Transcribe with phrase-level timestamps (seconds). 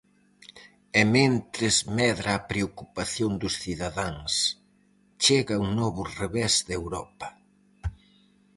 [0.99, 4.33] E mentres medra a preocupación dos cidadáns,
[5.23, 7.27] chega un novo revés de Europa.